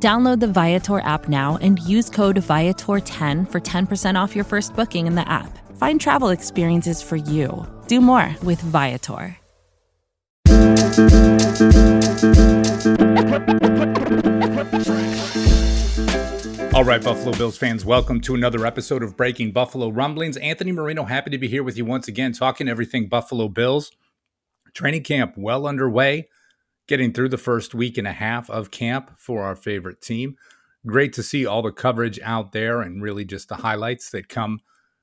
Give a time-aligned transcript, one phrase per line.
[0.00, 5.08] Download the Viator app now and use code Viator10 for 10% off your first booking
[5.08, 5.58] in the app.
[5.76, 7.66] Find travel experiences for you.
[7.88, 9.36] Do more with Viator.
[16.74, 20.36] All right, Buffalo Bills fans, welcome to another episode of Breaking Buffalo Rumblings.
[20.36, 23.90] Anthony Marino, happy to be here with you once again, talking everything Buffalo Bills.
[24.74, 26.28] Training camp well underway
[26.88, 30.36] getting through the first week and a half of camp for our favorite team.
[30.86, 34.58] Great to see all the coverage out there and really just the highlights that come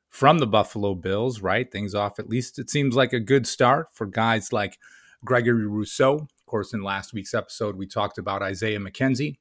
[0.10, 1.72] from the Buffalo Bills, right?
[1.72, 4.80] Things off, at least it seems like a good start for guys like
[5.24, 6.16] Gregory Rousseau.
[6.16, 9.38] Of course, in last week's episode, we talked about Isaiah McKenzie.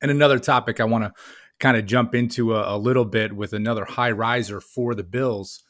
[0.00, 1.12] And another topic I want to
[1.60, 5.62] kind of jump into a, a little bit with another high riser for the Bills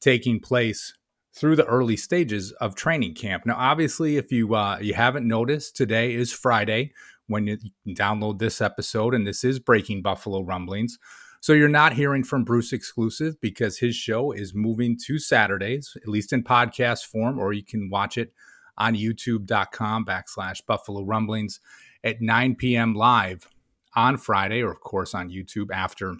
[0.00, 0.94] taking place
[1.36, 3.44] through the early stages of training camp.
[3.44, 6.92] Now, obviously, if you uh, you haven't noticed, today is Friday
[7.26, 10.98] when you download this episode, and this is Breaking Buffalo Rumblings.
[11.42, 16.08] So you're not hearing from Bruce exclusive because his show is moving to Saturdays, at
[16.08, 18.32] least in podcast form, or you can watch it
[18.78, 21.60] on youtube.com backslash Buffalo Rumblings
[22.02, 22.94] at 9 p.m.
[22.94, 23.48] live
[23.94, 26.16] on Friday, or of course on YouTube after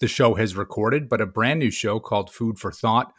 [0.00, 3.12] the show has recorded, but a brand new show called Food for Thought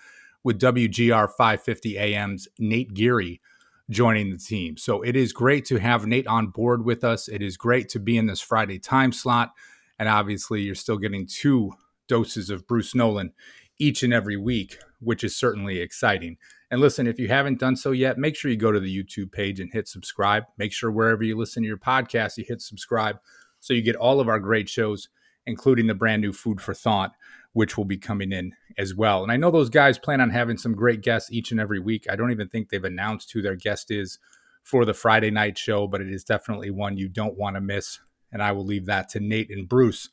[0.46, 3.42] with WGR 550 AM's Nate Geary
[3.90, 4.78] joining the team.
[4.78, 7.28] So it is great to have Nate on board with us.
[7.28, 9.54] It is great to be in this Friday time slot.
[9.98, 11.72] And obviously, you're still getting two
[12.08, 13.34] doses of Bruce Nolan
[13.80, 16.38] each and every week, which is certainly exciting.
[16.70, 19.32] And listen, if you haven't done so yet, make sure you go to the YouTube
[19.32, 20.44] page and hit subscribe.
[20.60, 23.17] Make sure wherever you listen to your podcast, you hit subscribe
[23.61, 25.10] so you get all of our great shows,
[25.45, 27.14] including the brand new Food for Thought
[27.56, 29.23] which will be coming in as well.
[29.23, 32.06] And I know those guys plan on having some great guests each and every week.
[32.11, 34.20] I don't even think they've announced who their guest is
[34.61, 38.00] for the Friday night show, but it is definitely one you don't want to miss.
[38.30, 40.10] And I will leave that to Nate and Bruce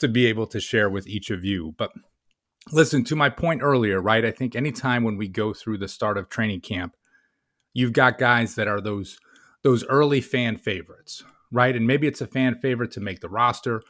[0.00, 1.76] to be able to share with each of you.
[1.78, 1.92] But
[2.72, 4.24] listen, to my point earlier, right?
[4.24, 6.96] I think anytime when we go through the start of training camp,
[7.72, 9.20] you've got guys that are those
[9.62, 11.76] those early fan favorites, right?
[11.76, 13.80] And maybe it's a fan favorite to make the roster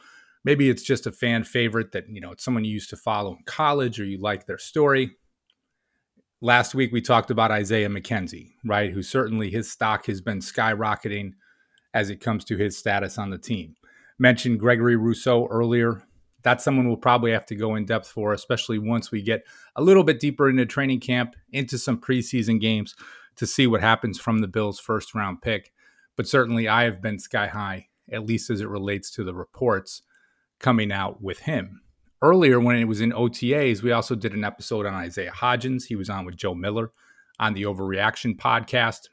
[0.43, 3.31] maybe it's just a fan favorite that you know it's someone you used to follow
[3.31, 5.11] in college or you like their story.
[6.41, 11.33] Last week we talked about isaiah mckenzie right who certainly his stock has been skyrocketing
[11.93, 13.75] as it comes to his status on the team.
[14.17, 16.03] Mentioned gregory rousseau earlier.
[16.43, 19.43] That's someone we'll probably have to go in depth for especially once we get
[19.75, 22.95] a little bit deeper into training camp into some preseason games
[23.35, 25.71] to see what happens from the bills first round pick.
[26.17, 30.01] But certainly i have been sky high at least as it relates to the reports
[30.61, 31.81] coming out with him.
[32.21, 35.85] Earlier, when it was in OTAs, we also did an episode on Isaiah Hodgins.
[35.85, 36.91] He was on with Joe Miller
[37.39, 39.09] on the Overreaction podcast.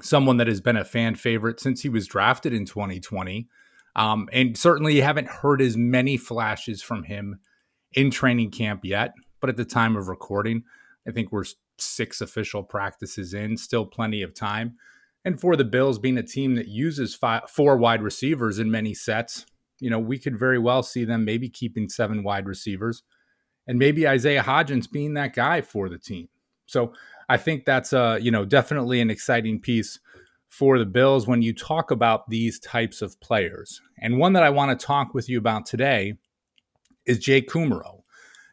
[0.00, 3.46] Someone that has been a fan favorite since he was drafted in 2020.
[3.94, 7.40] Um, and certainly, you haven't heard as many flashes from him
[7.92, 9.12] in training camp yet.
[9.40, 10.62] But at the time of recording,
[11.06, 11.44] I think we're
[11.78, 14.76] six official practices in, still plenty of time.
[15.24, 18.94] And for the Bills being a team that uses five, four wide receivers in many
[18.94, 19.44] sets,
[19.80, 23.02] you know, we could very well see them maybe keeping seven wide receivers
[23.66, 26.28] and maybe Isaiah Hodgins being that guy for the team.
[26.66, 26.92] So
[27.28, 29.98] I think that's uh, you know, definitely an exciting piece
[30.48, 33.80] for the Bills when you talk about these types of players.
[34.00, 36.14] And one that I want to talk with you about today
[37.06, 38.02] is Jake Kumerow.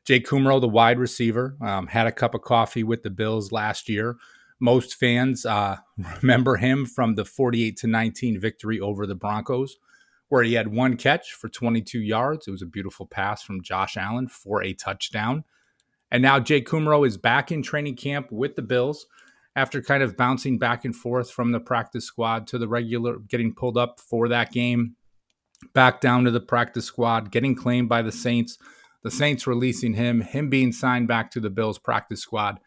[0.05, 3.89] Jake Kumerow, the wide receiver, um, had a cup of coffee with the Bills last
[3.89, 4.15] year.
[4.59, 5.77] Most fans uh,
[6.21, 9.75] remember him from the 48 to 19 victory over the Broncos
[10.29, 12.47] where he had one catch for 22 yards.
[12.47, 15.43] It was a beautiful pass from Josh Allen for a touchdown.
[16.11, 19.07] And now Jake Kumerow is back in training camp with the Bills
[19.55, 23.53] after kind of bouncing back and forth from the practice squad to the regular, getting
[23.53, 24.95] pulled up for that game,
[25.73, 28.57] back down to the practice squad, getting claimed by the Saints,
[29.03, 32.59] the Saints releasing him, him being signed back to the Bills practice squad.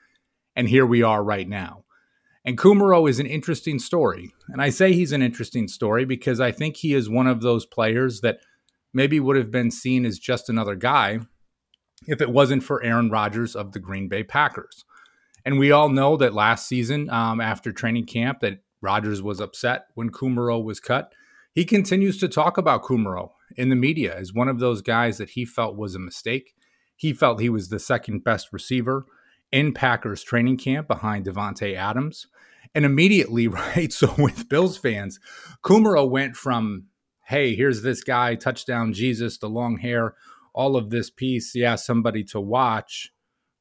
[0.57, 1.85] And here we are right now.
[2.45, 4.33] And Kumerow is an interesting story.
[4.49, 7.67] And I say he's an interesting story because I think he is one of those
[7.67, 8.39] players that
[8.95, 11.21] maybe would have been seen as just another guy
[12.07, 14.85] if it wasn't for Aaron Rodgers of the Green Bay Packers.
[15.45, 19.87] And we all know that last season, um, after training camp, that Rodgers was upset
[19.95, 21.13] when Kumerow was cut.
[21.53, 25.31] He continues to talk about Kumerow in the media as one of those guys that
[25.31, 26.55] he felt was a mistake.
[26.97, 29.07] he felt he was the second best receiver
[29.53, 32.27] in Packers training camp behind Davante Adams.
[32.75, 33.93] And immediately, right?
[33.93, 35.19] So with Bills fans,
[35.65, 36.87] Kumerow went from,
[37.27, 40.15] hey, here's this guy, touchdown Jesus, the long hair,
[40.55, 43.13] all of this piece, yeah, somebody to watch,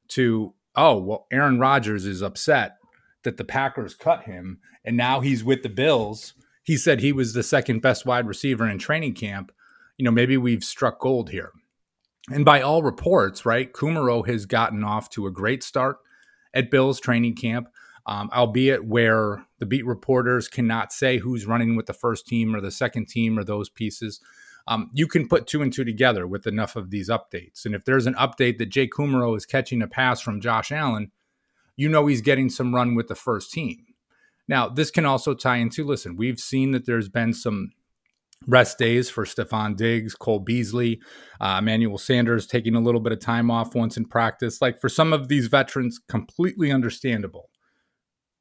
[0.08, 2.76] to, oh, well, Aaron Rodgers is upset
[3.22, 6.34] that the Packers cut him, and now he's with the Bills.
[6.62, 9.52] He said he was the second best wide receiver in training camp.
[9.98, 11.52] You know, maybe we've struck gold here.
[12.28, 15.98] And by all reports, right, Kumerow has gotten off to a great start
[16.52, 17.68] at Bills training camp,
[18.06, 22.60] um, albeit where the beat reporters cannot say who's running with the first team or
[22.60, 24.20] the second team or those pieces.
[24.68, 27.64] Um, you can put two and two together with enough of these updates.
[27.64, 31.10] And if there's an update that Jake Kumerow is catching a pass from Josh Allen,
[31.76, 33.86] you know he's getting some run with the first team.
[34.46, 37.72] Now, this can also tie into listen, we've seen that there's been some
[38.46, 41.00] rest days for Stefon Diggs, Cole Beasley,
[41.40, 44.60] uh, Emmanuel Sanders taking a little bit of time off once in practice.
[44.62, 47.50] Like for some of these veterans, completely understandable.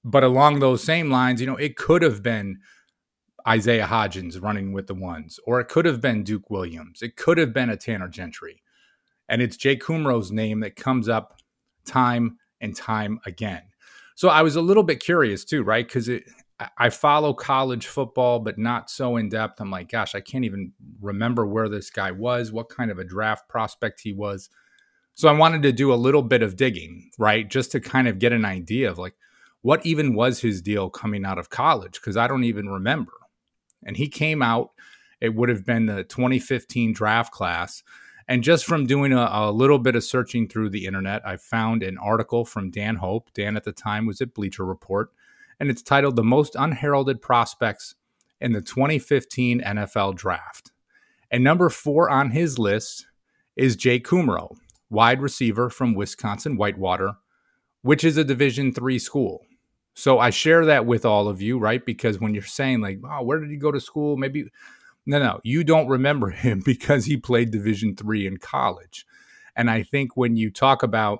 [0.03, 2.59] But along those same lines, you know, it could have been
[3.47, 7.01] Isaiah Hodgins running with the ones, or it could have been Duke Williams.
[7.01, 8.61] It could have been a Tanner Gentry.
[9.27, 11.39] And it's Jake Kumerow's name that comes up
[11.85, 13.63] time and time again.
[14.15, 15.85] So I was a little bit curious too, right?
[15.85, 16.23] Because it
[16.77, 19.61] I follow college football, but not so in depth.
[19.61, 23.05] I'm like, gosh, I can't even remember where this guy was, what kind of a
[23.05, 24.49] draft prospect he was.
[25.13, 27.49] So I wanted to do a little bit of digging, right?
[27.49, 29.15] Just to kind of get an idea of like
[29.61, 33.13] what even was his deal coming out of college, because I don't even remember.
[33.85, 34.71] And he came out,
[35.21, 37.83] it would have been the 2015 draft class.
[38.27, 41.83] And just from doing a, a little bit of searching through the internet, I found
[41.83, 43.33] an article from Dan Hope.
[43.33, 45.11] Dan at the time was at Bleacher Report
[45.59, 47.95] and it's titled The Most Unheralded Prospects
[48.39, 50.71] in the 2015 NFL Draft.
[51.29, 53.05] And number four on his list
[53.55, 54.55] is Jake Kumerow,
[54.89, 57.15] wide receiver from Wisconsin Whitewater,
[57.81, 59.45] which is a Division three school.
[59.93, 61.85] So I share that with all of you, right?
[61.85, 64.45] Because when you're saying like, "Oh, where did he go to school?" Maybe
[65.05, 69.05] no, no, you don't remember him because he played Division three in college.
[69.55, 71.19] And I think when you talk about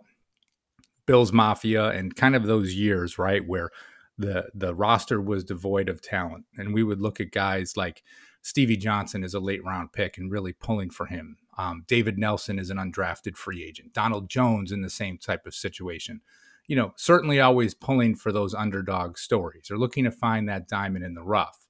[1.06, 3.70] Bills Mafia and kind of those years, right, where
[4.20, 8.04] the the roster was devoid of talent, and we would look at guys like
[8.42, 11.38] Stevie Johnson as a late round pick and really pulling for him.
[11.58, 13.94] Um, David Nelson is an undrafted free agent.
[13.94, 16.22] Donald Jones in the same type of situation.
[16.68, 21.04] You know, certainly always pulling for those underdog stories or looking to find that diamond
[21.04, 21.68] in the rough.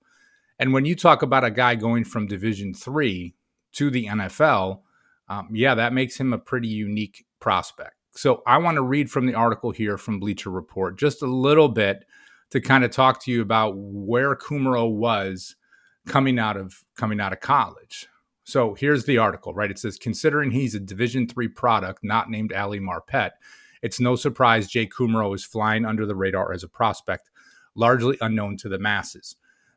[0.57, 3.35] And when you talk about a guy going from Division three
[3.73, 4.81] to the NFL,
[5.29, 7.95] um, yeah, that makes him a pretty unique prospect.
[8.11, 11.69] So I want to read from the article here from Bleacher Report just a little
[11.69, 12.05] bit
[12.51, 15.55] to kind of talk to you about where Kumerow was
[16.07, 18.07] coming out of coming out of college.
[18.43, 19.69] So here's the article, right?
[19.69, 23.31] It says considering he's a Division three product, not named Ali Marpet,
[23.81, 27.29] it's no surprise Jake Kumerow is flying under the radar as a prospect,
[27.75, 29.35] largely unknown to the masses.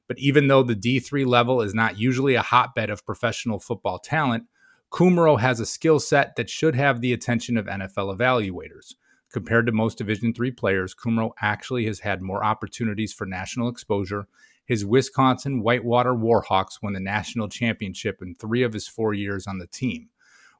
[0.08, 4.44] But even though the D3 level is not usually a hotbed of professional football talent,
[4.90, 8.94] Kumerow has a skill set that should have the attention of NFL evaluators.
[9.32, 14.28] Compared to most Division three players, Kumerow actually has had more opportunities for national exposure.
[14.66, 19.58] His Wisconsin Whitewater Warhawks won the national championship in three of his four years on
[19.58, 20.10] the team.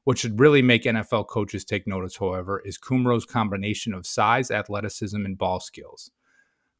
[0.05, 5.23] What should really make NFL coaches take notice, however, is Kumerow's combination of size, athleticism,
[5.23, 6.11] and ball skills.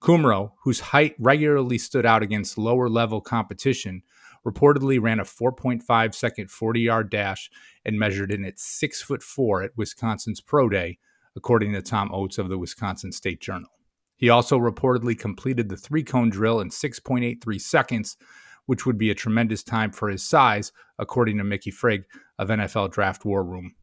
[0.01, 4.01] Kumerow, whose height regularly stood out against lower level competition,
[4.45, 7.49] reportedly ran a 4.5 second 40 yard dash
[7.85, 10.97] and measured in at 6 foot 4 at Wisconsin's Pro Day,
[11.35, 13.69] according to Tom Oates of the Wisconsin State Journal.
[14.15, 18.17] He also reportedly completed the three cone drill in 6.83 seconds,
[18.65, 22.03] which would be a tremendous time for his size, according to Mickey Frigg
[22.39, 23.75] of NFL Draft War Room.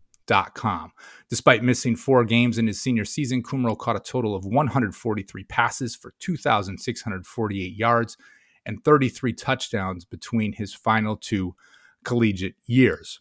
[1.29, 5.97] Despite missing four games in his senior season, Kumerow caught a total of 143 passes
[5.97, 8.17] for 2,648 yards
[8.65, 11.57] and 33 touchdowns between his final two
[12.05, 13.21] collegiate years.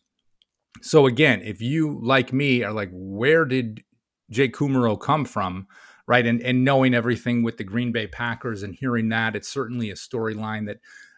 [0.82, 3.84] So, again, if you, like me, are like, where did
[4.30, 5.68] Jake Kumerow come from,
[6.08, 6.26] right?
[6.26, 9.96] And and knowing everything with the Green Bay Packers and hearing that, it's certainly a
[9.96, 10.78] storyline that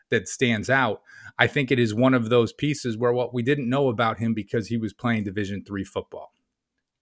[0.10, 1.01] that stands out.
[1.39, 4.34] I think it is one of those pieces where what we didn't know about him
[4.34, 6.34] because he was playing Division three football.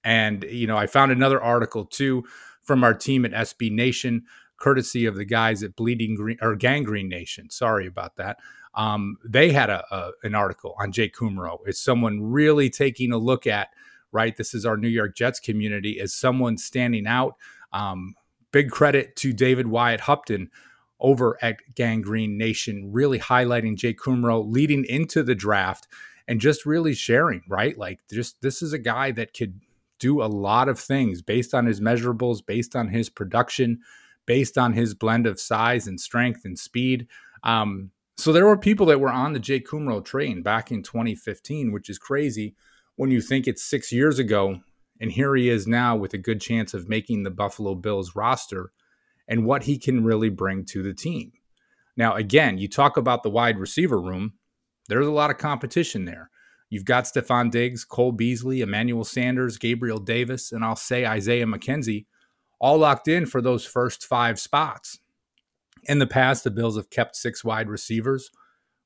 [0.04, 2.24] And you know, I found another article too
[2.62, 4.24] from our team at SB Nation,
[4.58, 7.50] courtesy of the guys at Bleeding Green or Gang Green Nation.
[7.50, 8.38] Sorry about that.
[8.76, 11.60] Um, they had a, a, an article on Jake Kumerow.
[11.66, 13.70] It's someone really taking a look at
[14.12, 14.36] right?
[14.36, 17.36] This is our New York Jets community as someone standing out.
[17.72, 18.16] Um,
[18.52, 20.50] big credit to David Wyatt Hupton
[21.00, 25.88] over at Gang Green Nation, really highlighting Jake Kumerow leading into the draft
[26.28, 27.78] and just really sharing, right?
[27.78, 29.62] Like, just this is a guy that could
[30.00, 33.80] do a lot of things based on his measurables, based on his production,
[34.26, 37.08] based on his blend of size and strength and speed.
[37.44, 41.72] Um, so there were people that were on the Jake Kumerow train back in 2015,
[41.72, 42.56] which is crazy
[43.00, 44.60] when you think it's six years ago.
[45.00, 48.74] And here he is now with a good chance of making the Buffalo Bills roster
[49.26, 51.32] and what he can really bring to the team.
[51.96, 54.34] Now, again, you talk about the wide receiver room,
[54.90, 56.30] there's a lot of competition there.
[56.70, 62.06] You've got Stefon Diggs, Cole Beasley, Emmanuel Sanders, Gabriel Davis, and I'll say Isaiah McKenzie,
[62.60, 65.00] all locked in for those first five spots.
[65.86, 68.30] In the past, the Bills have kept six wide receivers.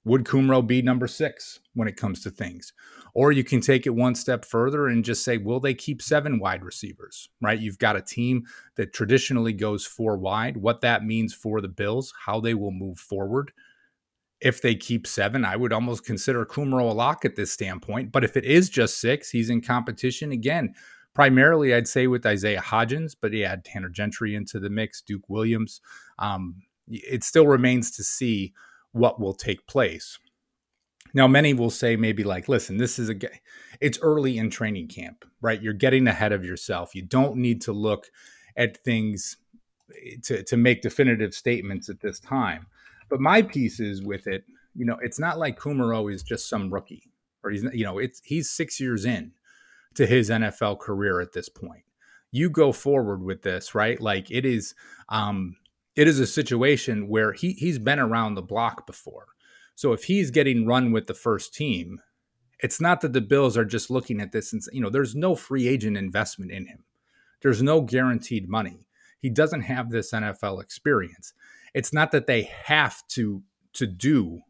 [0.06, 2.74] Would Kumerow be number six when it comes to things?
[3.14, 6.40] Or you can take it one step further and just say, will they keep seven
[6.40, 7.60] wide receivers, right?
[7.60, 8.44] You've got a team
[8.76, 10.58] that traditionally goes four wide.
[10.58, 13.54] What that means for the Bills, how they will move forward.
[14.42, 18.12] If they keep seven, I would almost consider Kumerow a lock at this standpoint.
[18.12, 20.74] But if it is just six, he's in competition again.
[21.14, 25.30] Primarily, I'd say with Isaiah Hodgins, but he had Tanner Gentry into the mix, Duke
[25.30, 25.80] Williams.
[26.20, 28.54] Um, it still remains to see
[28.94, 30.18] what will take place.
[31.14, 33.16] Now, many will say maybe like, listen, this is a
[33.80, 35.62] it's early in training camp, right?
[35.62, 36.96] You're getting ahead of yourself.
[36.96, 38.08] You don't need to look
[38.56, 39.38] at things
[39.92, 42.68] eh, to, to make definitive statements at this time.
[43.10, 44.44] But my piece is with it,
[44.76, 47.12] you know, it's not like Kumerow is just some rookie,
[47.44, 49.34] or he's you know, it's he's six years in
[49.96, 51.84] to his NFL career at this point.
[52.32, 54.02] You go forward with this, right?
[54.02, 54.74] Like it is
[55.10, 55.58] um
[55.96, 59.28] it is a situation where he he's been around the block before.
[59.76, 62.02] So if he's getting run with the first team,
[62.60, 65.36] it's not that the Bills are just looking at this and you know there's no
[65.36, 66.84] free agent investment in him.
[67.42, 68.86] There's no guaranteed money.
[69.20, 71.34] He doesn't have this NFL experience.
[71.74, 74.42] It's not that they have to to do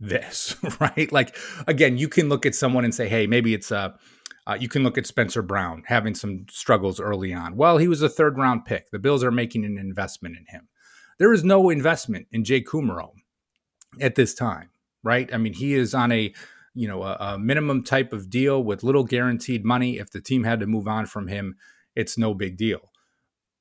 [0.00, 1.10] this, right?
[1.12, 1.36] Like
[1.66, 3.94] again, you can look at someone and say, "Hey, maybe it's a
[4.48, 7.54] uh, you can look at Spencer Brown having some struggles early on.
[7.54, 8.90] Well, he was a third round pick.
[8.90, 10.68] The Bills are making an investment in him.
[11.18, 13.12] There is no investment in Jake Kumerow
[14.00, 14.70] at this time,
[15.02, 15.28] right?
[15.34, 16.32] I mean, he is on a
[16.74, 19.98] you know a, a minimum type of deal with little guaranteed money.
[19.98, 21.56] If the team had to move on from him,
[21.94, 22.90] it's no big deal.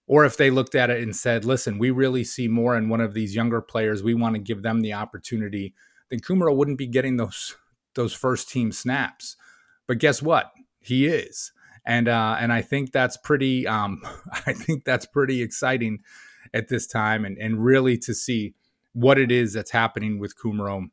[0.06, 3.02] Or if they looked at it and said, "Listen, we really see more in one
[3.02, 4.04] of these younger players.
[4.04, 5.74] We want to give them the opportunity."
[6.10, 7.58] Then Kumerow wouldn't be getting those
[7.96, 9.36] those first team snaps.
[9.86, 10.52] But guess what?
[10.88, 11.52] He is,
[11.86, 13.68] and uh, and I think that's pretty.
[13.68, 14.02] Um,
[14.48, 16.00] I think that's pretty exciting
[16.54, 18.56] at this time, and and really to see
[18.94, 20.88] what it is that's happening with Kumerow,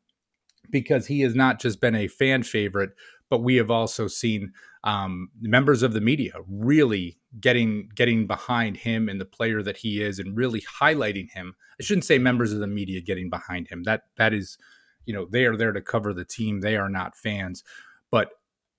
[0.70, 2.90] because he has not just been a fan favorite,
[3.30, 4.52] but we have also seen
[4.84, 10.02] um, members of the media really getting getting behind him and the player that he
[10.02, 11.54] is, and really highlighting him.
[11.80, 13.84] I shouldn't say members of the media getting behind him.
[13.84, 14.58] That that is,
[15.06, 16.60] you know, they are there to cover the team.
[16.60, 17.64] They are not fans,
[18.10, 18.28] but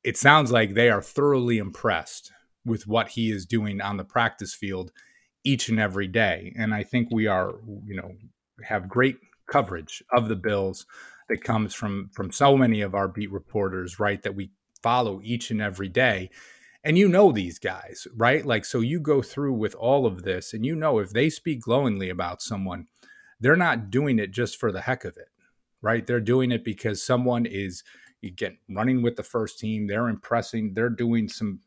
[0.05, 2.31] it sounds like they are thoroughly impressed
[2.63, 4.91] with what he is doing on the practice field
[5.43, 6.53] each and every day.
[6.55, 8.11] And I think we are, you know,
[8.63, 9.17] have great
[9.49, 10.85] coverage of the Bills
[11.27, 14.21] that comes from from so many of our beat reporters, right?
[14.21, 14.51] That we
[14.83, 16.29] follow each and every day.
[16.83, 18.45] And you know these guys, right?
[18.45, 21.61] Like so you go through with all of this and you know if they speak
[21.61, 22.85] glowingly about someone,
[23.39, 25.29] they're not doing it just for the heck of it,
[25.81, 26.05] right?
[26.05, 27.83] They're doing it because someone is
[28.25, 29.87] again running with the first team.
[29.87, 30.73] They're impressing.
[30.73, 31.61] They're doing some.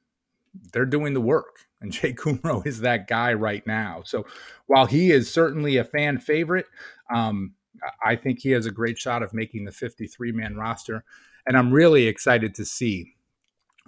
[0.73, 4.03] They're doing the work, and Jake Kumerow is that guy right now.
[4.05, 4.27] So
[4.67, 6.67] while he is certainly a fan favorite,
[7.12, 7.55] um,
[8.05, 11.05] I think he has a great shot of making the 53 man roster,
[11.47, 13.15] and I'm really excited to see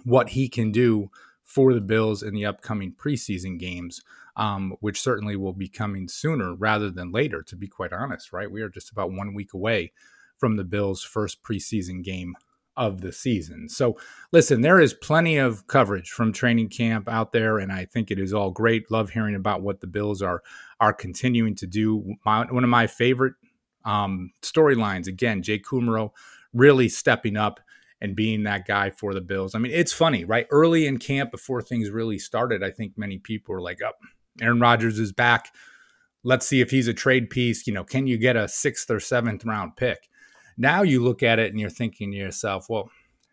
[0.03, 1.09] what he can do
[1.43, 4.01] for the Bills in the upcoming preseason games,
[4.37, 8.49] um, which certainly will be coming sooner rather than later, to be quite honest, right?
[8.49, 9.91] We are just about one week away
[10.37, 12.35] from the Bills' first preseason game
[12.77, 13.67] of the season.
[13.69, 13.97] So,
[14.31, 18.19] listen, there is plenty of coverage from training camp out there, and I think it
[18.19, 18.89] is all great.
[18.89, 20.41] Love hearing about what the Bills are
[20.79, 22.15] are continuing to do.
[22.25, 23.33] My, one of my favorite
[23.85, 26.11] um, storylines, again, Jake Kumerow
[26.53, 27.59] really stepping up
[27.99, 29.53] and being that guy for the Bills.
[29.53, 30.47] I mean, it's funny, right?
[30.49, 34.07] Early in camp, before things really started, I think many people were like, "Up, oh,
[34.41, 35.53] Aaron Rodgers is back.
[36.23, 37.67] Let's see if he's a trade piece.
[37.67, 40.09] You know, can you get a sixth or seventh round pick?"
[40.61, 42.91] Now you look at it and you're thinking to yourself, well,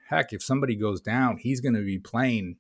[0.08, 2.56] heck, if somebody goes down, he's going to be playing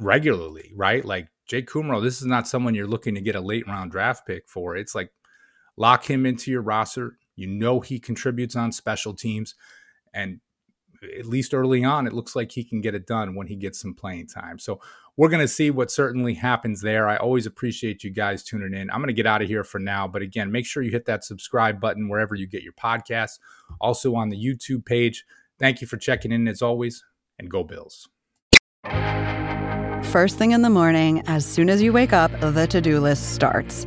[0.00, 1.04] regularly, right?
[1.04, 4.26] Like Jake Kumerow, this is not someone you're looking to get a late round draft
[4.26, 4.76] pick for.
[4.76, 5.12] It's like
[5.76, 7.16] lock him into your roster.
[7.36, 9.54] You know he contributes on special teams.
[10.12, 10.40] And
[11.16, 13.80] at least early on, it looks like he can get it done when he gets
[13.80, 14.58] some playing time.
[14.58, 14.80] So
[15.20, 17.06] we're going to see what certainly happens there.
[17.06, 18.90] I always appreciate you guys tuning in.
[18.90, 20.08] I'm going to get out of here for now.
[20.08, 23.38] But again, make sure you hit that subscribe button wherever you get your podcasts.
[23.80, 25.24] Also on the YouTube page,
[25.60, 27.04] Thank you for checking in as always,
[27.38, 28.08] and go Bills.
[30.10, 33.34] First thing in the morning, as soon as you wake up, the to do list
[33.34, 33.86] starts.